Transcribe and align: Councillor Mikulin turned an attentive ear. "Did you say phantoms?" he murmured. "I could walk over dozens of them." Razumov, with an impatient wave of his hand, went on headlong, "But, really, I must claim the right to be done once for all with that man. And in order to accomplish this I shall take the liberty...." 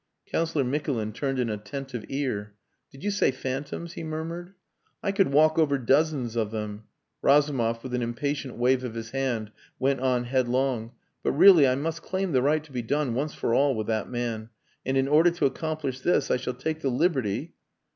Councillor 0.25 0.65
Mikulin 0.65 1.13
turned 1.13 1.37
an 1.37 1.51
attentive 1.51 2.03
ear. 2.09 2.55
"Did 2.91 3.03
you 3.03 3.11
say 3.11 3.29
phantoms?" 3.29 3.93
he 3.93 4.03
murmured. 4.03 4.55
"I 5.03 5.11
could 5.11 5.31
walk 5.31 5.59
over 5.59 5.77
dozens 5.77 6.35
of 6.35 6.49
them." 6.49 6.85
Razumov, 7.21 7.83
with 7.83 7.93
an 7.93 8.01
impatient 8.01 8.55
wave 8.57 8.83
of 8.83 8.95
his 8.95 9.11
hand, 9.11 9.51
went 9.77 9.99
on 9.99 10.23
headlong, 10.23 10.93
"But, 11.21 11.33
really, 11.33 11.67
I 11.67 11.75
must 11.75 12.01
claim 12.01 12.31
the 12.31 12.41
right 12.41 12.63
to 12.63 12.71
be 12.71 12.81
done 12.81 13.13
once 13.13 13.35
for 13.35 13.53
all 13.53 13.75
with 13.75 13.85
that 13.85 14.09
man. 14.09 14.49
And 14.87 14.97
in 14.97 15.07
order 15.07 15.29
to 15.29 15.45
accomplish 15.45 15.99
this 15.99 16.31
I 16.31 16.37
shall 16.37 16.55
take 16.55 16.79
the 16.81 16.89
liberty...." 16.89 17.53